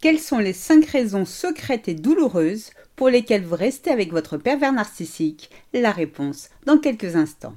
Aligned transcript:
Quelles 0.00 0.18
sont 0.18 0.38
les 0.38 0.54
cinq 0.54 0.86
raisons 0.86 1.26
secrètes 1.26 1.86
et 1.86 1.94
douloureuses 1.94 2.70
pour 2.96 3.10
lesquelles 3.10 3.44
vous 3.44 3.56
restez 3.56 3.90
avec 3.90 4.12
votre 4.12 4.38
pervers 4.38 4.72
narcissique? 4.72 5.50
La 5.74 5.90
réponse 5.90 6.48
dans 6.64 6.78
quelques 6.78 7.16
instants. 7.16 7.54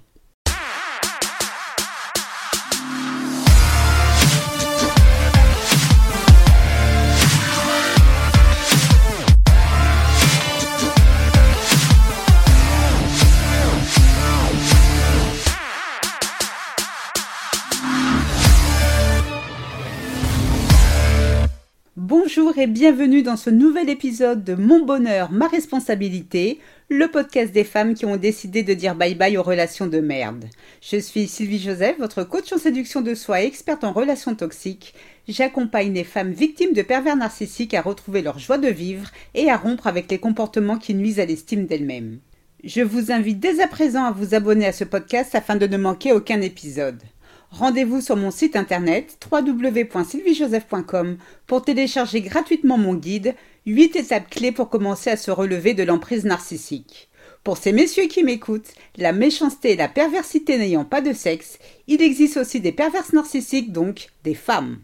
Bonjour 22.36 22.58
et 22.58 22.66
bienvenue 22.66 23.22
dans 23.22 23.38
ce 23.38 23.52
nouvel 23.52 23.90
épisode 23.92 24.44
de 24.44 24.56
Mon 24.56 24.84
bonheur, 24.84 25.32
ma 25.32 25.48
responsabilité, 25.48 26.60
le 26.90 27.08
podcast 27.08 27.54
des 27.54 27.64
femmes 27.64 27.94
qui 27.94 28.08
ont 28.08 28.18
décidé 28.18 28.64
de 28.64 28.74
dire 28.74 28.96
bye 28.96 29.14
bye 29.14 29.38
aux 29.38 29.44
relations 29.44 29.86
de 29.86 30.00
merde. 30.00 30.46
Je 30.82 30.98
suis 30.98 31.28
Sylvie 31.28 31.60
Joseph, 31.60 32.00
votre 32.00 32.24
coach 32.24 32.52
en 32.52 32.58
séduction 32.58 33.02
de 33.02 33.14
soi 33.14 33.44
et 33.44 33.46
experte 33.46 33.84
en 33.84 33.94
relations 33.94 34.34
toxiques. 34.34 34.96
J'accompagne 35.28 35.94
les 35.94 36.04
femmes 36.04 36.32
victimes 36.32 36.74
de 36.74 36.82
pervers 36.82 37.18
narcissiques 37.18 37.76
à 37.76 37.84
retrouver 37.84 38.24
leur 38.24 38.40
joie 38.40 38.58
de 38.58 38.70
vivre 38.70 39.12
et 39.36 39.52
à 39.52 39.58
rompre 39.58 39.86
avec 39.86 40.10
les 40.10 40.18
comportements 40.18 40.80
qui 40.80 40.96
nuisent 40.96 41.20
à 41.20 41.26
l'estime 41.26 41.68
d'elles-mêmes. 41.68 42.18
Je 42.64 42.82
vous 42.82 43.12
invite 43.12 43.40
dès 43.40 43.62
à 43.62 43.68
présent 43.68 44.06
à 44.06 44.12
vous 44.12 44.34
abonner 44.34 44.66
à 44.66 44.74
ce 44.74 44.86
podcast 44.86 45.36
afin 45.36 45.56
de 45.56 45.68
ne 45.68 45.78
manquer 45.78 46.14
aucun 46.14 46.42
épisode. 46.42 47.04
Rendez-vous 47.54 48.02
sur 48.02 48.16
mon 48.16 48.32
site 48.32 48.56
internet 48.56 49.20
www.sylviejoseph.com 49.32 51.18
pour 51.46 51.62
télécharger 51.62 52.22
gratuitement 52.22 52.80
mon 52.80 52.96
guide 52.96 53.36
8 53.68 53.96
étapes 53.96 54.28
clés 54.28 54.52
pour 54.52 54.72
commencer 54.72 55.12
à 55.12 55.18
se 55.18 55.30
relever 55.30 55.76
de 55.76 55.84
l'emprise 55.84 56.26
narcissique. 56.26 57.12
Pour 57.44 57.58
ces 57.58 57.72
messieurs 57.72 58.08
qui 58.08 58.24
m'écoutent, 58.24 58.74
la 58.98 59.12
méchanceté 59.14 59.74
et 59.74 59.76
la 59.76 59.88
perversité 59.88 60.58
n'ayant 60.58 60.84
pas 60.84 61.02
de 61.02 61.14
sexe, 61.14 61.60
il 61.86 62.02
existe 62.02 62.38
aussi 62.38 62.60
des 62.60 62.72
perverses 62.72 63.14
narcissiques, 63.14 63.72
donc 63.72 64.08
des 64.24 64.34
femmes. 64.34 64.80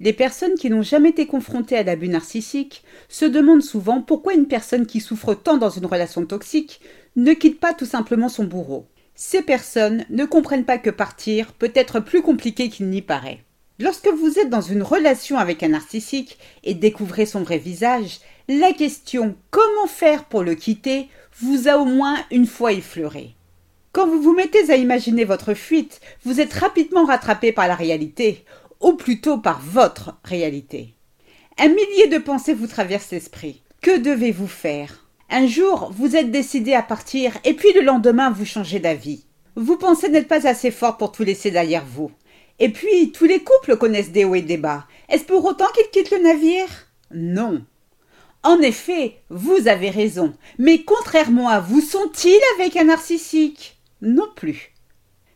Les 0.00 0.14
personnes 0.14 0.54
qui 0.54 0.70
n'ont 0.70 0.80
jamais 0.80 1.10
été 1.10 1.26
confrontées 1.26 1.76
à 1.76 1.82
l'abus 1.82 2.08
narcissique 2.08 2.84
se 3.10 3.26
demandent 3.26 3.60
souvent 3.60 4.00
pourquoi 4.00 4.32
une 4.32 4.48
personne 4.48 4.86
qui 4.86 5.00
souffre 5.00 5.34
tant 5.34 5.58
dans 5.58 5.68
une 5.68 5.84
relation 5.84 6.24
toxique 6.24 6.80
ne 7.16 7.34
quitte 7.34 7.60
pas 7.60 7.74
tout 7.74 7.84
simplement 7.84 8.30
son 8.30 8.44
bourreau. 8.44 8.86
Ces 9.24 9.42
personnes 9.42 10.04
ne 10.10 10.24
comprennent 10.24 10.64
pas 10.64 10.78
que 10.78 10.90
partir 10.90 11.52
peut 11.52 11.70
être 11.76 12.00
plus 12.00 12.22
compliqué 12.22 12.68
qu'il 12.68 12.88
n'y 12.88 13.02
paraît. 13.02 13.44
Lorsque 13.78 14.08
vous 14.08 14.40
êtes 14.40 14.50
dans 14.50 14.60
une 14.60 14.82
relation 14.82 15.38
avec 15.38 15.62
un 15.62 15.68
narcissique 15.68 16.38
et 16.64 16.74
découvrez 16.74 17.24
son 17.24 17.42
vrai 17.42 17.58
visage, 17.58 18.18
la 18.48 18.72
question 18.72 19.36
comment 19.52 19.86
faire 19.86 20.24
pour 20.24 20.42
le 20.42 20.56
quitter 20.56 21.08
vous 21.38 21.68
a 21.68 21.76
au 21.76 21.84
moins 21.84 22.18
une 22.32 22.48
fois 22.48 22.72
effleuré. 22.72 23.36
Quand 23.92 24.08
vous 24.08 24.20
vous 24.20 24.34
mettez 24.34 24.72
à 24.72 24.76
imaginer 24.76 25.24
votre 25.24 25.54
fuite, 25.54 26.00
vous 26.24 26.40
êtes 26.40 26.54
rapidement 26.54 27.04
rattrapé 27.04 27.52
par 27.52 27.68
la 27.68 27.76
réalité, 27.76 28.44
ou 28.80 28.94
plutôt 28.94 29.38
par 29.38 29.60
votre 29.60 30.16
réalité. 30.24 30.94
Un 31.58 31.68
millier 31.68 32.08
de 32.08 32.18
pensées 32.18 32.54
vous 32.54 32.66
traversent 32.66 33.12
l'esprit. 33.12 33.62
Que 33.82 33.98
devez-vous 33.98 34.48
faire? 34.48 35.01
Un 35.32 35.46
jour, 35.46 35.90
vous 35.96 36.14
êtes 36.14 36.30
décidé 36.30 36.74
à 36.74 36.82
partir 36.82 37.38
et 37.44 37.54
puis 37.54 37.72
le 37.72 37.80
lendemain, 37.80 38.30
vous 38.30 38.44
changez 38.44 38.78
d'avis. 38.78 39.24
Vous 39.56 39.76
pensez 39.76 40.08
n'être 40.08 40.28
pas 40.28 40.46
assez 40.46 40.70
fort 40.70 40.98
pour 40.98 41.10
tout 41.10 41.24
laisser 41.24 41.50
derrière 41.50 41.84
vous. 41.84 42.10
Et 42.58 42.68
puis, 42.68 43.12
tous 43.12 43.24
les 43.24 43.42
couples 43.42 43.76
connaissent 43.76 44.12
des 44.12 44.24
hauts 44.24 44.34
et 44.34 44.42
des 44.42 44.58
bas. 44.58 44.86
Est-ce 45.08 45.24
pour 45.24 45.44
autant 45.44 45.66
qu'ils 45.74 45.90
quittent 45.90 46.10
le 46.10 46.22
navire? 46.22 46.68
Non. 47.12 47.64
En 48.42 48.60
effet, 48.60 49.22
vous 49.30 49.68
avez 49.68 49.90
raison. 49.90 50.34
Mais 50.58 50.82
contrairement 50.82 51.48
à 51.48 51.60
vous, 51.60 51.80
sont-ils 51.80 52.40
avec 52.58 52.76
un 52.76 52.84
narcissique? 52.84 53.78
Non 54.00 54.28
plus. 54.36 54.74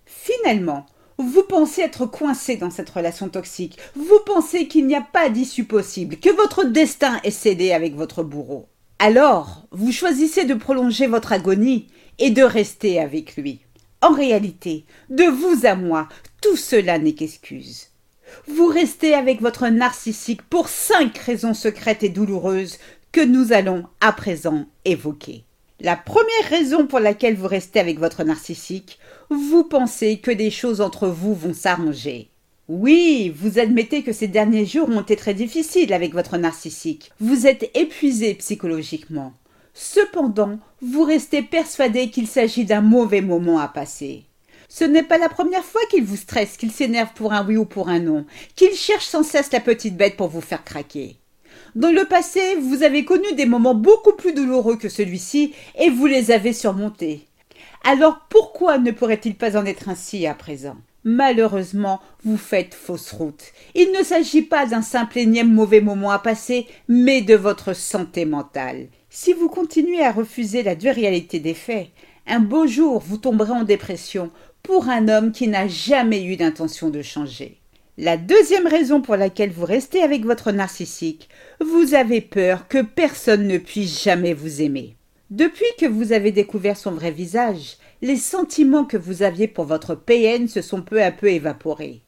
Finalement, 0.05 0.87
vous 1.19 1.43
pensez 1.43 1.81
être 1.81 2.05
coincé 2.05 2.57
dans 2.57 2.71
cette 2.71 2.91
relation 2.91 3.29
toxique. 3.29 3.79
Vous 3.95 4.21
pensez 4.27 4.69
qu'il 4.69 4.87
n'y 4.87 4.95
a 4.95 5.01
pas 5.01 5.31
d'issue 5.31 5.65
possible, 5.65 6.17
que 6.19 6.31
votre 6.31 6.65
destin 6.65 7.19
est 7.25 7.31
cédé 7.31 7.73
avec 7.73 7.95
votre 7.95 8.23
bourreau. 8.23 8.69
Alors, 8.99 9.67
vous 9.73 9.93
choisissez 9.93 10.47
de 10.47 10.55
prolonger 10.55 11.07
votre 11.07 11.33
agonie 11.33 11.89
et 12.19 12.31
de 12.31 12.43
rester 12.43 12.99
avec 12.99 13.37
lui. 13.37 13.61
En 14.01 14.13
réalité, 14.13 14.87
de 15.11 15.25
vous 15.25 15.67
à 15.67 15.75
moi, 15.75 16.09
tout 16.41 16.57
cela 16.57 16.99
n'est 16.99 17.13
qu'excuse. 17.13 17.89
Vous 18.49 18.67
restez 18.67 19.15
avec 19.15 19.43
votre 19.43 19.69
narcissique 19.69 20.43
pour 20.43 20.69
cinq 20.69 21.19
raisons 21.19 21.53
secrètes 21.53 22.05
et 22.05 22.09
douloureuses 22.09 22.79
que 23.13 23.21
nous 23.21 23.53
allons 23.53 23.85
à 24.01 24.13
présent 24.13 24.67
évoquer. 24.87 25.45
La 25.81 25.97
première 25.97 26.49
raison 26.49 26.87
pour 26.87 27.01
laquelle 27.01 27.37
vous 27.37 27.49
restez 27.49 27.81
avec 27.81 27.99
votre 27.99 28.25
narcissique, 28.25 28.99
vous 29.29 29.65
pensez 29.65 30.21
que 30.21 30.31
des 30.31 30.51
choses 30.51 30.81
entre 30.81 31.07
vous 31.07 31.35
vont 31.35 31.55
s'arranger. 31.55 32.31
Oui, 32.69 33.33
vous 33.37 33.61
admettez 33.61 34.03
que 34.03 34.13
ces 34.13 34.27
derniers 34.27 34.67
jours 34.67 34.89
ont 34.89 35.03
été 35.03 35.15
très 35.15 35.35
difficiles 35.35 35.93
avec 35.93 36.13
votre 36.13 36.37
narcissique. 36.37 37.13
Vous 37.21 37.47
êtes 37.47 37.71
épuisé 37.77 38.35
psychologiquement. 38.35 39.35
Cependant, 39.73 40.59
vous 40.83 41.05
restez 41.05 41.43
persuadé 41.43 42.11
qu'il 42.11 42.27
s'agit 42.27 42.65
d'un 42.65 42.81
mauvais 42.81 43.21
moment 43.21 43.61
à 43.61 43.69
passer. 43.69 44.25
Ce 44.69 44.83
n'est 44.83 45.05
pas 45.05 45.17
la 45.17 45.29
première 45.29 45.65
fois 45.65 45.81
qu'il 45.91 46.03
vous 46.03 46.17
stresse, 46.17 46.57
qu'il 46.57 46.73
s'énerve 46.73 47.11
pour 47.15 47.33
un 47.33 47.47
oui 47.47 47.57
ou 47.57 47.67
pour 47.67 47.89
un 47.89 48.01
non, 48.01 48.27
qu'il 48.57 48.75
cherche 48.75 49.07
sans 49.07 49.23
cesse 49.23 49.53
la 49.53 49.61
petite 49.61 49.97
bête 49.97 50.17
pour 50.17 50.27
vous 50.27 50.41
faire 50.41 50.65
craquer. 50.65 51.19
Dans 51.77 51.93
le 51.93 52.05
passé, 52.05 52.57
vous 52.61 52.83
avez 52.83 53.05
connu 53.05 53.33
des 53.35 53.47
moments 53.47 53.77
beaucoup 53.77 54.15
plus 54.15 54.33
douloureux 54.33 54.77
que 54.77 54.89
celui-ci 54.89 55.55
et 55.79 55.91
vous 55.91 56.07
les 56.07 56.33
avez 56.33 56.53
surmontés. 56.53 57.29
Alors 57.85 58.27
pourquoi 58.29 58.79
ne 58.79 58.91
pourrait-il 58.91 59.37
pas 59.37 59.57
en 59.57 59.67
être 59.67 59.89
ainsi 59.89 60.27
à 60.27 60.35
présent? 60.35 60.77
Malheureusement, 61.09 62.01
vous 62.25 62.37
faites 62.37 62.75
fausse 62.75 63.13
route. 63.13 63.53
Il 63.77 63.93
ne 63.93 64.03
s'agit 64.03 64.43
pas 64.43 64.67
d'un 64.67 64.83
simple 64.83 65.21
énième 65.21 65.55
mauvais 65.55 65.81
moment 65.81 66.11
à 66.11 66.19
passer, 66.19 66.67
mais 66.89 67.23
de 67.23 67.37
votre 67.37 67.75
santé 67.77 68.25
mentale. 68.25 68.89
Si 69.09 69.33
vous 69.33 69.49
continuez 69.49 70.03
à 70.03 70.11
refuser 70.11 70.65
la 70.65 70.75
dure 70.75 70.97
réalité 70.97 71.39
des 71.39 71.55
faits, 71.55 71.91
un 72.27 72.41
beau 72.41 72.67
jour 72.67 72.99
vous 73.07 73.19
tomberez 73.19 73.53
en 73.53 73.63
dépression 73.63 74.33
pour 74.65 74.89
un 74.89 75.07
homme 75.07 75.31
qui 75.31 75.47
n'a 75.47 75.69
jamais 75.69 76.25
eu 76.25 76.35
d'intention 76.35 76.91
de 76.91 77.03
changer. 77.03 77.61
La 77.99 78.17
deuxième 78.17 78.67
raison 78.67 79.01
pour 79.01 79.15
laquelle 79.15 79.53
vous 79.53 79.65
restez 79.65 80.03
avec 80.03 80.25
votre 80.25 80.51
narcissique, 80.51 81.29
vous 81.61 81.95
avez 81.95 82.21
peur 82.21 82.67
que 82.67 82.83
personne 82.83 83.47
ne 83.47 83.59
puisse 83.59 84.03
jamais 84.03 84.35
vous 84.35 84.61
aimer. 84.61 84.97
Depuis 85.31 85.67
que 85.79 85.87
vous 85.87 86.13
avez 86.13 86.33
découvert 86.33 86.77
son 86.77 86.91
vrai 86.91 87.13
visage, 87.13 87.79
les 88.03 88.17
sentiments 88.17 88.85
que 88.85 88.97
vous 88.97 89.23
aviez 89.23 89.49
pour 89.49 89.65
votre 89.65 89.95
PN 89.95 90.49
se 90.49 90.63
sont 90.63 90.83
peu 90.83 91.03
à 91.03 91.11
peu 91.11 91.29
évaporés. 91.29 92.03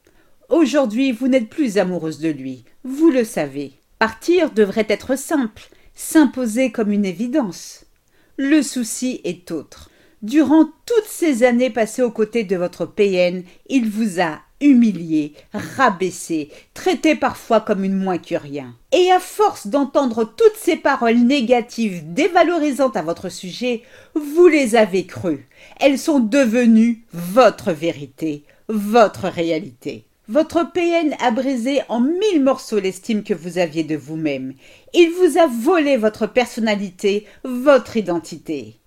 Aujourd'hui, 0.49 1.13
vous 1.13 1.29
n'êtes 1.29 1.51
plus 1.51 1.79
amoureuse 1.79 2.21
de 2.21 2.31
lui, 2.31 2.65
vous 2.85 3.11
le 3.11 3.25
savez. 3.25 3.73
Partir 3.99 4.51
devrait 4.51 4.87
être 4.89 5.17
simple, 5.17 5.69
s'imposer 5.95 6.71
comme 6.71 6.93
une 6.93 7.05
évidence. 7.05 7.85
Le 8.37 8.63
souci 8.63 9.21
est 9.25 9.51
autre. 9.51 9.91
Durant 10.23 10.65
toutes 10.87 11.07
ces 11.07 11.43
années 11.43 11.71
passées 11.71 12.03
aux 12.03 12.11
côtés 12.11 12.45
de 12.45 12.57
votre 12.57 12.87
PN, 12.87 13.43
il 13.69 13.89
vous 13.89 14.21
a 14.21 14.41
humilié, 14.61 15.35
rabaissé, 15.53 16.51
traité 16.75 17.15
parfois 17.15 17.61
comme 17.61 17.85
une 17.85 17.97
moins 17.97 18.19
que 18.19 18.35
rien. 18.35 18.75
Et 18.93 19.11
à 19.11 19.21
force 19.21 19.67
d'entendre 19.67 20.25
toutes 20.25 20.57
ces 20.57 20.77
paroles 20.77 21.19
négatives 21.19 22.13
dévalorisantes 22.13 22.97
à 22.97 23.03
votre 23.03 23.29
sujet, 23.29 23.83
vous 24.15 24.47
les 24.47 24.77
avez 24.77 25.07
crues. 25.07 25.47
Elles 25.81 25.99
sont 25.99 26.21
devenues 26.21 27.05
votre 27.13 27.73
vérité, 27.73 28.45
votre 28.69 29.29
réalité. 29.29 30.05
Votre 30.31 30.71
PN 30.71 31.15
a 31.21 31.31
brisé 31.31 31.81
en 31.89 32.01
mille 32.01 32.43
morceaux 32.45 32.81
l'estime 32.81 33.23
que 33.25 33.33
vous 33.33 33.57
aviez 33.57 33.83
de 33.83 33.97
vous-même. 33.97 34.53
Il 34.93 35.11
vous 35.11 35.39
a 35.39 35.47
volé 35.47 35.97
votre 35.97 36.27
personnalité, 36.27 37.27
votre 37.45 37.97
identité. 37.97 38.78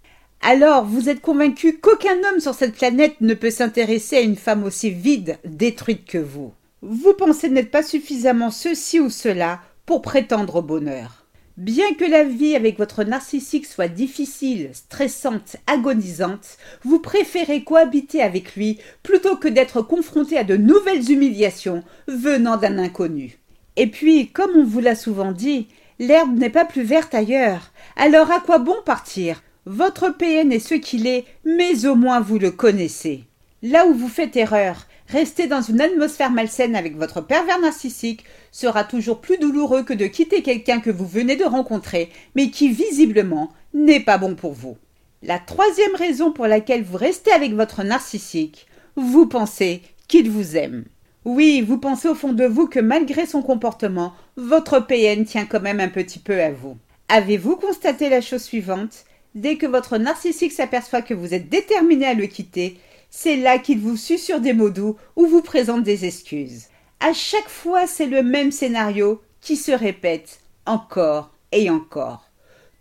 Alors 0.43 0.85
vous 0.85 1.07
êtes 1.07 1.21
convaincu 1.21 1.77
qu'aucun 1.77 2.17
homme 2.23 2.39
sur 2.39 2.55
cette 2.55 2.73
planète 2.73 3.21
ne 3.21 3.35
peut 3.35 3.51
s'intéresser 3.51 4.17
à 4.17 4.21
une 4.21 4.35
femme 4.35 4.63
aussi 4.63 4.89
vide, 4.89 5.37
détruite 5.45 6.05
que 6.05 6.17
vous. 6.17 6.51
Vous 6.81 7.13
pensez 7.13 7.47
n'être 7.47 7.69
pas 7.69 7.83
suffisamment 7.83 8.49
ceci 8.49 8.99
ou 8.99 9.11
cela 9.11 9.59
pour 9.85 10.01
prétendre 10.01 10.55
au 10.55 10.61
bonheur. 10.63 11.27
Bien 11.57 11.93
que 11.93 12.05
la 12.05 12.23
vie 12.23 12.55
avec 12.55 12.79
votre 12.79 13.03
narcissique 13.03 13.67
soit 13.67 13.87
difficile, 13.87 14.71
stressante, 14.73 15.57
agonisante, 15.67 16.57
vous 16.83 16.97
préférez 16.97 17.63
cohabiter 17.63 18.23
avec 18.23 18.55
lui 18.55 18.79
plutôt 19.03 19.35
que 19.35 19.47
d'être 19.47 19.83
confronté 19.83 20.39
à 20.39 20.43
de 20.43 20.57
nouvelles 20.57 21.11
humiliations 21.11 21.83
venant 22.07 22.57
d'un 22.57 22.79
inconnu. 22.79 23.37
Et 23.75 23.85
puis, 23.85 24.31
comme 24.31 24.55
on 24.55 24.63
vous 24.63 24.79
l'a 24.79 24.95
souvent 24.95 25.33
dit, 25.33 25.67
l'herbe 25.99 26.35
n'est 26.35 26.49
pas 26.49 26.65
plus 26.65 26.83
verte 26.83 27.13
ailleurs. 27.13 27.71
Alors 27.95 28.31
à 28.31 28.39
quoi 28.39 28.57
bon 28.57 28.77
partir? 28.83 29.43
Votre 29.65 30.09
PN 30.09 30.51
est 30.51 30.59
ce 30.59 30.75
qu'il 30.75 31.07
est, 31.07 31.25
mais 31.45 31.85
au 31.85 31.95
moins 31.95 32.19
vous 32.19 32.39
le 32.39 32.51
connaissez. 32.51 33.23
Là 33.61 33.85
où 33.85 33.93
vous 33.93 34.09
faites 34.09 34.35
erreur, 34.35 34.87
Rester 35.11 35.47
dans 35.47 35.61
une 35.61 35.81
atmosphère 35.81 36.31
malsaine 36.31 36.73
avec 36.73 36.95
votre 36.95 37.19
pervers 37.19 37.59
narcissique 37.59 38.23
sera 38.53 38.85
toujours 38.85 39.19
plus 39.19 39.37
douloureux 39.37 39.83
que 39.83 39.93
de 39.93 40.05
quitter 40.05 40.41
quelqu'un 40.41 40.79
que 40.79 40.89
vous 40.89 41.05
venez 41.05 41.35
de 41.35 41.43
rencontrer, 41.43 42.09
mais 42.35 42.49
qui 42.49 42.69
visiblement 42.69 43.51
n'est 43.73 43.99
pas 43.99 44.17
bon 44.17 44.35
pour 44.35 44.53
vous. 44.53 44.77
La 45.21 45.37
troisième 45.37 45.95
raison 45.95 46.31
pour 46.31 46.47
laquelle 46.47 46.83
vous 46.83 46.95
restez 46.95 47.31
avec 47.33 47.53
votre 47.53 47.83
narcissique, 47.83 48.67
vous 48.95 49.25
pensez 49.25 49.81
qu'il 50.07 50.31
vous 50.31 50.55
aime. 50.55 50.85
Oui, 51.25 51.61
vous 51.61 51.77
pensez 51.77 52.07
au 52.07 52.15
fond 52.15 52.31
de 52.31 52.45
vous 52.45 52.67
que 52.67 52.79
malgré 52.79 53.25
son 53.25 53.41
comportement, 53.41 54.13
votre 54.37 54.79
PN 54.79 55.25
tient 55.25 55.45
quand 55.45 55.61
même 55.61 55.81
un 55.81 55.89
petit 55.89 56.19
peu 56.19 56.41
à 56.41 56.51
vous. 56.51 56.77
Avez-vous 57.09 57.57
constaté 57.57 58.07
la 58.07 58.21
chose 58.21 58.43
suivante? 58.43 59.03
Dès 59.33 59.57
que 59.57 59.65
votre 59.65 59.97
narcissique 59.97 60.51
s'aperçoit 60.51 61.01
que 61.01 61.13
vous 61.13 61.33
êtes 61.33 61.49
déterminé 61.49 62.05
à 62.07 62.13
le 62.13 62.27
quitter, 62.27 62.77
c'est 63.09 63.37
là 63.37 63.59
qu'il 63.59 63.79
vous 63.79 63.97
susurre 63.97 64.41
des 64.41 64.53
mots 64.53 64.69
doux 64.69 64.97
ou 65.15 65.25
vous 65.25 65.41
présente 65.41 65.83
des 65.83 66.05
excuses. 66.05 66.65
À 66.99 67.13
chaque 67.13 67.49
fois, 67.49 67.87
c'est 67.87 68.07
le 68.07 68.23
même 68.23 68.51
scénario 68.51 69.21
qui 69.39 69.55
se 69.55 69.71
répète 69.71 70.39
encore 70.65 71.31
et 71.51 71.69
encore. 71.69 72.29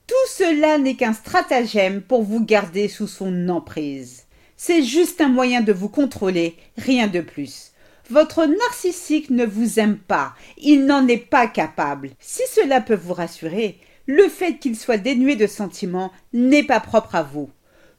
Tout 0.06 0.29
cela 0.29 0.79
n'est 0.79 0.97
qu'un 0.97 1.12
stratagème 1.12 2.02
pour 2.02 2.23
vous 2.23 2.44
garder 2.44 2.88
sous 2.88 3.06
son 3.06 3.49
emprise. 3.49 4.25
C'est 4.56 4.82
juste 4.82 5.20
un 5.20 5.29
moyen 5.29 5.61
de 5.62 5.73
vous 5.73 5.88
contrôler, 5.88 6.56
rien 6.76 7.06
de 7.06 7.20
plus. 7.20 7.73
Votre 8.11 8.44
narcissique 8.44 9.31
ne 9.31 9.47
vous 9.47 9.79
aime 9.79 9.97
pas, 9.97 10.35
il 10.58 10.85
n'en 10.85 11.06
est 11.06 11.17
pas 11.17 11.47
capable. 11.47 12.11
Si 12.19 12.43
cela 12.52 12.81
peut 12.81 12.97
vous 12.97 13.14
rassurer, 13.14 13.79
le 14.11 14.29
fait 14.29 14.59
qu'il 14.59 14.77
soit 14.77 14.99
dénué 14.99 15.37
de 15.37 15.47
sentiments 15.47 16.12
n'est 16.33 16.65
pas 16.65 16.81
propre 16.81 17.15
à 17.15 17.23
vous 17.23 17.51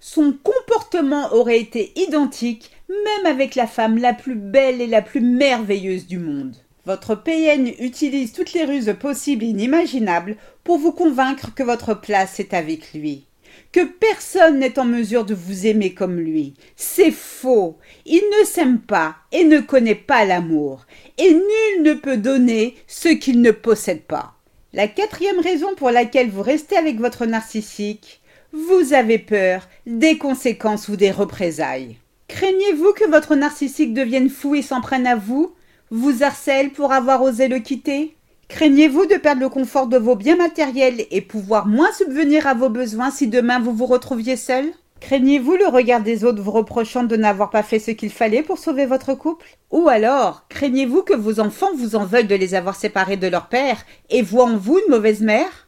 son 0.02 0.34
comportement 0.34 1.31
aurait 1.31 1.60
été 1.60 1.94
identique 1.96 2.72
même 2.90 3.31
avec 3.31 3.56
la 3.56 3.68
femme 3.68 4.00
la 4.00 4.13
plus 4.13 4.36
belle 4.36 4.81
et 4.81 4.88
la 4.88 5.04
plus 5.04 5.22
merveilleuse 5.22 6.08
du 6.08 6.18
monde. 6.18 6.56
Votre 6.88 7.13
PN 7.13 7.68
utilise 7.80 8.34
toutes 8.34 8.54
les 8.54 8.66
ruses 8.66 8.94
possibles 9.00 9.44
et 9.44 9.50
inimaginables 9.50 10.36
pour 10.63 10.80
vous 10.80 10.92
convaincre 10.92 11.54
que 11.54 11.62
votre 11.62 11.94
place 11.94 12.40
est 12.40 12.56
avec 12.56 12.94
lui. 12.94 13.28
Que 13.72 13.86
personne 13.86 14.60
n'est 14.60 14.80
en 14.80 14.86
mesure 14.86 15.24
de 15.24 15.36
vous 15.36 15.68
aimer 15.68 15.94
comme 15.94 16.19
lui. 16.19 16.56
C'est 16.75 17.12
faux. 17.12 17.78
Il 18.06 18.24
ne 18.40 18.46
s'aime 18.46 18.80
pas 18.80 19.18
et 19.31 19.44
ne 19.44 19.60
connaît 19.60 19.96
pas 19.96 20.25
l'amour. 20.25 20.88
Et 21.19 21.31
nul 21.31 21.84
ne 21.84 21.94
peut 21.94 22.18
donner 22.18 22.75
ce 22.88 23.10
qu'il 23.10 23.42
ne 23.42 23.52
possède 23.52 24.02
pas. 24.02 24.34
La 24.73 24.88
quatrième 24.88 25.41
raison 25.41 25.75
pour 25.75 25.91
laquelle 25.91 26.29
vous 26.29 26.41
restez 26.41 26.77
avec 26.77 26.97
votre 26.97 27.25
narcissique, 27.25 28.21
vous 28.53 28.94
avez 28.94 29.19
peur 29.19 29.68
des 29.85 30.18
conséquences 30.18 30.88
ou 30.88 30.95
des 30.95 31.12
représailles. 31.12 31.97
Craignez-vous 32.29 32.94
que 32.94 33.09
votre 33.09 33.35
narcissique 33.35 33.94
devienne 33.94 34.29
fou 34.29 34.56
et 34.56 34.62
s'en 34.62 34.79
prenne 34.79 35.07
à 35.07 35.18
vous, 35.18 35.53
vous 35.89 36.23
harcèle 36.23 36.69
pour 36.69 36.94
avoir 36.94 37.21
osé 37.21 37.50
le 37.50 37.59
quitter? 37.59 38.15
Craignez-vous 38.47 39.07
de 39.07 39.15
perdre 39.15 39.41
le 39.41 39.50
confort 39.50 39.88
de 39.88 39.97
vos 39.97 40.15
biens 40.15 40.38
matériels 40.38 41.06
et 41.12 41.19
pouvoir 41.19 41.67
moins 41.67 41.91
subvenir 41.91 42.47
à 42.47 42.53
vos 42.53 42.69
besoins 42.69 43.12
si 43.12 43.27
demain 43.27 43.59
vous 43.59 43.74
vous 43.74 43.85
retrouviez 43.85 44.38
seul? 44.38 44.71
Craignez-vous 45.01 45.57
le 45.57 45.68
regard 45.68 46.01
des 46.01 46.24
autres 46.24 46.42
vous 46.42 46.51
reprochant 46.51 47.03
de 47.03 47.18
n'avoir 47.18 47.50
pas 47.50 47.63
fait 47.63 47.80
ce 47.80 47.92
qu'il 47.92 48.12
fallait 48.12 48.44
pour 48.44 48.59
sauver 48.59 48.86
votre 48.86 49.15
couple? 49.15 49.45
Ou 49.71 49.89
alors, 49.89 50.45
craignez-vous 50.48 51.01
que 51.01 51.15
vos 51.15 51.39
enfants 51.39 51.75
vous 51.75 51.95
en 51.95 52.06
veuillent 52.06 52.27
de 52.27 52.36
les 52.36 52.53
avoir 52.53 52.75
séparés 52.75 53.18
de 53.18 53.27
leur 53.27 53.48
père 53.48 53.83
et 54.09 54.21
voient 54.21 54.45
en 54.45 54.57
vous 54.57 54.80
une 54.80 54.94
mauvaise 54.94 55.21
mère? 55.21 55.68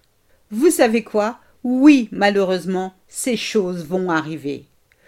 Vous 0.51 0.69
savez 0.69 1.03
quoi? 1.03 1.39
Oui, 1.63 2.09
malheureusement, 2.12 2.94
ces 3.07 3.35
choses 3.35 3.85
vont 3.85 4.12
arriver. 4.12 4.65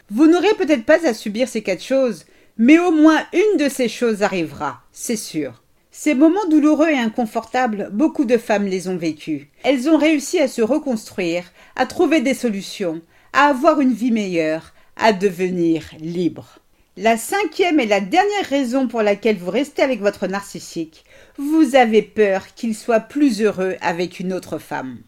Vous 0.10 0.28
n'aurez 0.28 0.54
peut-être 0.56 0.86
pas 0.86 1.08
à 1.08 1.14
subir 1.14 1.48
ces 1.48 1.62
quatre 1.62 1.84
choses, 1.84 2.26
mais 2.58 2.80
au 2.80 2.92
moins 2.92 3.22
une 3.32 3.58
de 3.58 3.70
ces 3.70 3.88
choses 3.88 4.24
arrivera, 4.24 4.82
c'est 4.92 5.18
sûr. 5.18 5.62
Ces 5.92 6.16
moments 6.16 6.46
douloureux 6.50 6.90
et 6.90 6.98
inconfortables, 6.98 7.90
beaucoup 7.94 8.26
de 8.26 8.38
femmes 8.38 8.66
les 8.66 8.90
ont 8.90 8.98
vécus. 8.98 9.44
Elles 9.64 9.88
ont 9.88 9.98
réussi 9.98 10.40
à 10.40 10.48
se 10.48 10.62
reconstruire, 10.62 11.46
à 11.76 11.86
trouver 11.86 12.22
des 12.22 12.34
solutions, 12.34 13.02
avoir 13.44 13.82
une 13.82 13.94
vie 13.94 14.12
meilleure, 14.12 14.74
à 14.96 15.12
devenir 15.12 15.84
libres. 16.00 16.60
La 16.96 17.18
cinquième 17.18 17.82
et 17.82 17.86
la 17.86 18.00
dernière 18.00 18.46
raison 18.50 18.88
pour 18.88 19.02
laquelle 19.02 19.36
vous 19.36 19.52
restez 19.52 19.82
avec 19.82 20.00
votre 20.00 20.28
narcissique, 20.28 21.04
vous 21.38 21.76
avez 21.76 22.02
peur 22.02 22.54
qu'il 22.56 22.74
soit 22.74 23.02
plus 23.02 23.42
heureux 23.42 23.76
avec 23.82 24.22
une 24.22 24.32
autre 24.32 24.58
femme. 24.58 25.00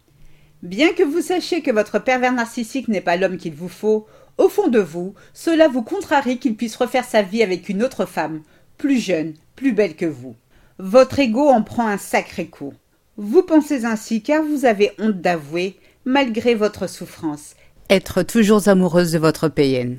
Bien 0.61 0.91
que 0.91 1.03
vous 1.03 1.21
sachiez 1.21 1.61
que 1.61 1.71
votre 1.71 1.99
pervers 1.99 2.33
narcissique 2.33 2.89
n'est 2.89 2.99
pas 2.99 3.15
l'homme 3.15 3.37
qu'il 3.37 3.53
vous 3.53 3.69
faut, 3.69 4.05
au 4.37 4.49
fond 4.49 4.67
de 4.67 4.79
vous, 4.79 5.13
cela 5.33 5.69
vous 5.69 5.83
contrarie 5.83 6.37
qu'il 6.37 6.57
puisse 6.57 6.75
refaire 6.75 7.05
sa 7.05 7.21
vie 7.21 7.43
avec 7.43 7.69
une 7.69 7.81
autre 7.81 8.05
femme, 8.05 8.41
plus 8.77 8.99
jeune, 8.99 9.35
plus 9.55 9.71
belle 9.71 9.95
que 9.95 10.05
vous. 10.05 10.35
Votre 10.79 11.19
ego 11.19 11.47
en 11.47 11.63
prend 11.63 11.87
un 11.87 11.97
sacré 11.97 12.47
coup. 12.47 12.73
Vous 13.15 13.43
pensez 13.43 13.85
ainsi 13.85 14.21
car 14.21 14.43
vous 14.43 14.65
avez 14.65 14.91
honte 14.99 15.21
d'avouer, 15.21 15.77
malgré 16.03 16.55
votre 16.55 16.87
souffrance, 16.87 17.55
être 17.89 18.23
toujours 18.23 18.67
amoureuse 18.67 19.11
de 19.13 19.19
votre 19.19 19.47
PN. 19.47 19.97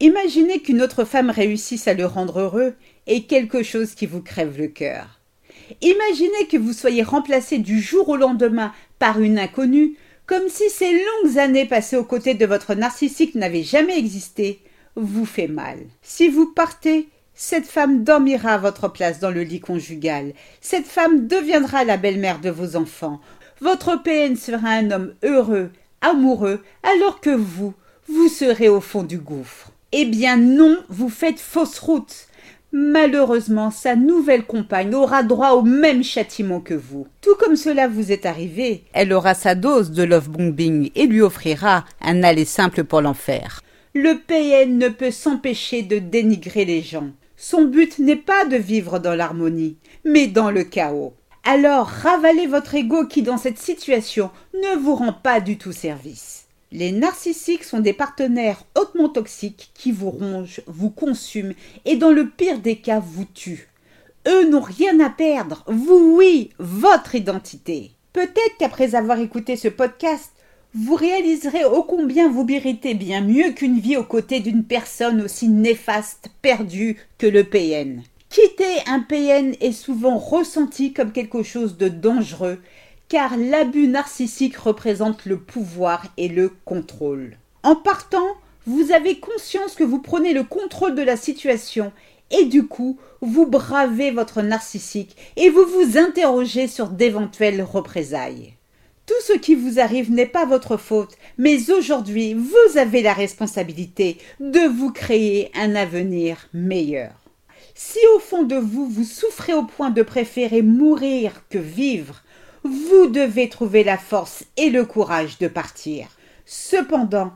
Imaginez 0.00 0.60
qu'une 0.60 0.80
autre 0.80 1.04
femme 1.04 1.30
réussisse 1.30 1.88
à 1.88 1.94
le 1.94 2.06
rendre 2.06 2.40
heureux 2.40 2.74
et 3.06 3.24
quelque 3.24 3.62
chose 3.62 3.94
qui 3.94 4.06
vous 4.06 4.22
crève 4.22 4.58
le 4.58 4.68
cœur. 4.68 5.20
Imaginez 5.82 6.46
que 6.50 6.56
vous 6.56 6.72
soyez 6.72 7.02
remplacé 7.02 7.58
du 7.58 7.80
jour 7.80 8.08
au 8.08 8.16
lendemain 8.16 8.72
par 8.98 9.20
une 9.20 9.38
inconnue, 9.38 9.96
comme 10.26 10.48
si 10.48 10.70
ces 10.70 10.92
longues 10.92 11.38
années 11.38 11.66
passées 11.66 11.96
aux 11.96 12.04
côtés 12.04 12.34
de 12.34 12.46
votre 12.46 12.74
narcissique 12.74 13.34
n'avaient 13.34 13.62
jamais 13.62 13.98
existé, 13.98 14.60
vous 14.96 15.26
fait 15.26 15.48
mal. 15.48 15.78
Si 16.00 16.28
vous 16.28 16.52
partez, 16.52 17.08
cette 17.34 17.66
femme 17.66 18.04
dormira 18.04 18.54
à 18.54 18.58
votre 18.58 18.88
place 18.88 19.20
dans 19.20 19.30
le 19.30 19.42
lit 19.42 19.60
conjugal. 19.60 20.32
Cette 20.60 20.86
femme 20.86 21.26
deviendra 21.28 21.84
la 21.84 21.96
belle-mère 21.96 22.40
de 22.40 22.50
vos 22.50 22.76
enfants. 22.76 23.20
Votre 23.60 24.02
PN 24.02 24.36
sera 24.36 24.70
un 24.70 24.90
homme 24.90 25.14
heureux, 25.22 25.70
amoureux, 26.00 26.62
alors 26.82 27.20
que 27.20 27.30
vous, 27.30 27.74
vous 28.08 28.28
serez 28.28 28.68
au 28.68 28.80
fond 28.80 29.02
du 29.02 29.18
gouffre. 29.18 29.70
Eh 29.92 30.04
bien 30.04 30.36
non, 30.36 30.78
vous 30.88 31.08
faites 31.08 31.40
fausse 31.40 31.78
route. 31.78 32.28
Malheureusement, 32.72 33.70
sa 33.70 33.96
nouvelle 33.96 34.44
compagne 34.44 34.94
aura 34.94 35.22
droit 35.22 35.52
au 35.52 35.62
même 35.62 36.04
châtiment 36.04 36.60
que 36.60 36.74
vous. 36.74 37.06
Tout 37.22 37.34
comme 37.36 37.56
cela 37.56 37.88
vous 37.88 38.12
est 38.12 38.26
arrivé, 38.26 38.84
elle 38.92 39.14
aura 39.14 39.32
sa 39.32 39.54
dose 39.54 39.90
de 39.90 40.02
love 40.02 40.28
bombing 40.28 40.90
et 40.94 41.06
lui 41.06 41.22
offrira 41.22 41.86
un 42.02 42.22
aller 42.22 42.44
simple 42.44 42.84
pour 42.84 43.00
l'enfer. 43.00 43.62
Le 43.94 44.18
PN 44.18 44.76
ne 44.76 44.88
peut 44.88 45.10
s'empêcher 45.10 45.82
de 45.82 45.98
dénigrer 45.98 46.66
les 46.66 46.82
gens. 46.82 47.08
Son 47.36 47.64
but 47.64 47.98
n'est 47.98 48.16
pas 48.16 48.44
de 48.44 48.56
vivre 48.56 48.98
dans 48.98 49.14
l'harmonie, 49.14 49.78
mais 50.04 50.26
dans 50.26 50.50
le 50.50 50.64
chaos. 50.64 51.14
Alors 51.50 51.86
ravalez 51.86 52.46
votre 52.46 52.74
ego 52.74 53.06
qui 53.06 53.22
dans 53.22 53.38
cette 53.38 53.56
situation 53.56 54.30
ne 54.52 54.78
vous 54.78 54.94
rend 54.94 55.14
pas 55.14 55.40
du 55.40 55.56
tout 55.56 55.72
service. 55.72 56.44
Les 56.72 56.92
narcissiques 56.92 57.64
sont 57.64 57.80
des 57.80 57.94
partenaires 57.94 58.64
hautement 58.78 59.08
toxiques 59.08 59.70
qui 59.72 59.90
vous 59.90 60.10
rongent, 60.10 60.60
vous 60.66 60.90
consument 60.90 61.54
et 61.86 61.96
dans 61.96 62.10
le 62.10 62.28
pire 62.28 62.58
des 62.58 62.76
cas 62.76 63.00
vous 63.00 63.24
tuent. 63.24 63.70
Eux 64.26 64.46
n'ont 64.50 64.60
rien 64.60 65.00
à 65.00 65.08
perdre, 65.08 65.64
vous 65.68 66.18
oui, 66.18 66.50
votre 66.58 67.14
identité. 67.14 67.92
Peut-être 68.12 68.58
qu'après 68.58 68.94
avoir 68.94 69.18
écouté 69.18 69.56
ce 69.56 69.68
podcast, 69.68 70.32
vous 70.74 70.96
réaliserez 70.96 71.64
ô 71.64 71.82
combien 71.82 72.28
vous 72.28 72.44
méritez 72.44 72.92
bien 72.92 73.22
mieux 73.22 73.52
qu'une 73.52 73.80
vie 73.80 73.96
aux 73.96 74.04
côtés 74.04 74.40
d'une 74.40 74.64
personne 74.64 75.22
aussi 75.22 75.48
néfaste, 75.48 76.28
perdue 76.42 76.98
que 77.16 77.26
le 77.26 77.44
PN. 77.44 78.02
Quitter 78.30 78.82
un 78.86 79.00
PN 79.00 79.54
est 79.60 79.72
souvent 79.72 80.18
ressenti 80.18 80.92
comme 80.92 81.12
quelque 81.12 81.42
chose 81.42 81.78
de 81.78 81.88
dangereux 81.88 82.60
car 83.08 83.38
l'abus 83.38 83.88
narcissique 83.88 84.56
représente 84.56 85.24
le 85.24 85.38
pouvoir 85.38 86.04
et 86.18 86.28
le 86.28 86.52
contrôle. 86.66 87.38
En 87.62 87.74
partant, 87.74 88.36
vous 88.66 88.92
avez 88.92 89.18
conscience 89.18 89.74
que 89.74 89.84
vous 89.84 90.00
prenez 90.00 90.34
le 90.34 90.44
contrôle 90.44 90.94
de 90.94 91.02
la 91.02 91.16
situation 91.16 91.90
et 92.30 92.44
du 92.44 92.66
coup, 92.66 92.98
vous 93.22 93.46
bravez 93.46 94.10
votre 94.10 94.42
narcissique 94.42 95.16
et 95.36 95.48
vous 95.48 95.64
vous 95.64 95.96
interrogez 95.96 96.68
sur 96.68 96.88
d'éventuelles 96.88 97.62
représailles. 97.62 98.52
Tout 99.06 99.14
ce 99.22 99.32
qui 99.32 99.54
vous 99.54 99.80
arrive 99.80 100.12
n'est 100.12 100.26
pas 100.26 100.44
votre 100.44 100.76
faute, 100.76 101.16
mais 101.38 101.70
aujourd'hui, 101.70 102.34
vous 102.34 102.78
avez 102.78 103.00
la 103.00 103.14
responsabilité 103.14 104.18
de 104.38 104.68
vous 104.68 104.92
créer 104.92 105.50
un 105.54 105.74
avenir 105.74 106.46
meilleur. 106.52 107.27
Si 107.80 108.00
au 108.16 108.18
fond 108.18 108.42
de 108.42 108.56
vous, 108.56 108.88
vous 108.88 109.04
souffrez 109.04 109.54
au 109.54 109.62
point 109.62 109.90
de 109.90 110.02
préférer 110.02 110.62
mourir 110.62 111.44
que 111.48 111.58
vivre, 111.58 112.24
vous 112.64 113.06
devez 113.06 113.48
trouver 113.48 113.84
la 113.84 113.96
force 113.96 114.42
et 114.56 114.68
le 114.68 114.84
courage 114.84 115.38
de 115.38 115.46
partir. 115.46 116.08
Cependant, 116.44 117.32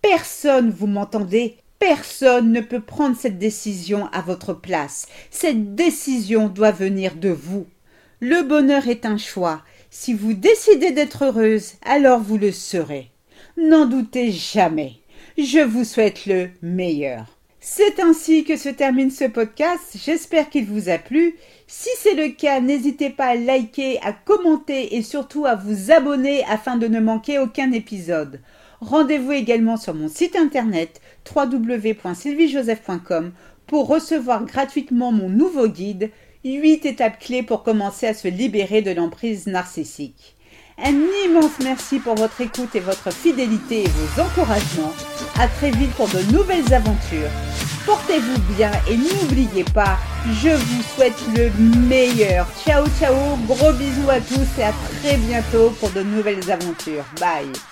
personne, 0.00 0.70
vous 0.70 0.86
m'entendez, 0.86 1.58
personne 1.78 2.52
ne 2.52 2.62
peut 2.62 2.80
prendre 2.80 3.18
cette 3.18 3.38
décision 3.38 4.08
à 4.12 4.22
votre 4.22 4.54
place. 4.54 5.08
Cette 5.30 5.74
décision 5.74 6.48
doit 6.48 6.72
venir 6.72 7.14
de 7.14 7.28
vous. 7.28 7.66
Le 8.18 8.42
bonheur 8.42 8.88
est 8.88 9.04
un 9.04 9.18
choix. 9.18 9.60
Si 9.90 10.14
vous 10.14 10.32
décidez 10.32 10.92
d'être 10.92 11.26
heureuse, 11.26 11.74
alors 11.84 12.20
vous 12.20 12.38
le 12.38 12.50
serez. 12.50 13.10
N'en 13.58 13.84
doutez 13.84 14.32
jamais. 14.32 14.94
Je 15.36 15.60
vous 15.60 15.84
souhaite 15.84 16.24
le 16.24 16.48
meilleur. 16.62 17.41
C'est 17.64 18.00
ainsi 18.00 18.42
que 18.42 18.56
se 18.56 18.68
termine 18.68 19.12
ce 19.12 19.22
podcast. 19.22 19.96
J'espère 20.04 20.50
qu'il 20.50 20.64
vous 20.64 20.88
a 20.88 20.98
plu. 20.98 21.36
Si 21.68 21.90
c'est 21.96 22.16
le 22.16 22.30
cas, 22.30 22.60
n'hésitez 22.60 23.08
pas 23.08 23.26
à 23.26 23.36
liker, 23.36 24.00
à 24.02 24.12
commenter 24.12 24.96
et 24.96 25.02
surtout 25.02 25.46
à 25.46 25.54
vous 25.54 25.92
abonner 25.92 26.42
afin 26.46 26.76
de 26.76 26.88
ne 26.88 26.98
manquer 26.98 27.38
aucun 27.38 27.70
épisode. 27.70 28.40
Rendez-vous 28.80 29.30
également 29.30 29.76
sur 29.76 29.94
mon 29.94 30.08
site 30.08 30.34
internet 30.34 31.00
www.sylviejoseph.com 31.32 33.30
pour 33.68 33.86
recevoir 33.86 34.44
gratuitement 34.44 35.12
mon 35.12 35.28
nouveau 35.28 35.68
guide 35.68 36.10
8 36.44 36.84
étapes 36.84 37.20
clés 37.20 37.44
pour 37.44 37.62
commencer 37.62 38.08
à 38.08 38.14
se 38.14 38.26
libérer 38.26 38.82
de 38.82 38.90
l'emprise 38.90 39.46
narcissique. 39.46 40.34
Un 40.84 40.94
immense 41.24 41.60
merci 41.62 42.00
pour 42.00 42.16
votre 42.16 42.40
écoute 42.40 42.74
et 42.74 42.80
votre 42.80 43.12
fidélité 43.12 43.84
et 43.84 43.88
vos 43.88 44.22
encouragements. 44.22 44.92
À 45.38 45.46
très 45.46 45.70
vite 45.70 45.92
pour 45.92 46.08
de 46.08 46.20
nouvelles 46.32 46.74
aventures. 46.74 47.30
Portez-vous 47.86 48.40
bien 48.56 48.70
et 48.90 48.96
n'oubliez 48.96 49.64
pas, 49.64 49.98
je 50.26 50.50
vous 50.50 50.82
souhaite 50.94 51.20
le 51.36 51.50
meilleur. 51.88 52.46
Ciao 52.64 52.84
ciao, 52.98 53.14
gros 53.46 53.72
bisous 53.72 54.10
à 54.10 54.20
tous 54.20 54.58
et 54.58 54.64
à 54.64 54.72
très 55.00 55.16
bientôt 55.16 55.70
pour 55.80 55.90
de 55.90 56.02
nouvelles 56.02 56.50
aventures. 56.50 57.04
Bye 57.20 57.71